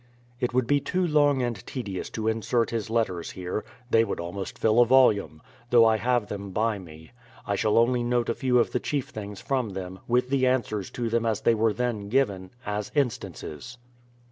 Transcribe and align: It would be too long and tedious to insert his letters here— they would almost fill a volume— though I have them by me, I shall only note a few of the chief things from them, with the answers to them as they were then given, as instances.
It 0.39 0.51
would 0.51 0.65
be 0.65 0.79
too 0.79 1.05
long 1.05 1.43
and 1.43 1.63
tedious 1.67 2.09
to 2.09 2.27
insert 2.27 2.71
his 2.71 2.89
letters 2.89 3.29
here— 3.29 3.63
they 3.91 4.03
would 4.03 4.19
almost 4.19 4.57
fill 4.57 4.79
a 4.79 4.85
volume— 4.87 5.43
though 5.69 5.85
I 5.85 5.97
have 5.97 6.25
them 6.25 6.49
by 6.49 6.79
me, 6.79 7.11
I 7.45 7.55
shall 7.55 7.77
only 7.77 8.01
note 8.01 8.27
a 8.27 8.33
few 8.33 8.57
of 8.57 8.71
the 8.71 8.79
chief 8.79 9.09
things 9.09 9.41
from 9.41 9.69
them, 9.73 9.99
with 10.07 10.31
the 10.31 10.47
answers 10.47 10.89
to 10.97 11.07
them 11.07 11.27
as 11.27 11.41
they 11.41 11.53
were 11.53 11.71
then 11.73 12.09
given, 12.09 12.49
as 12.65 12.91
instances. 12.95 13.77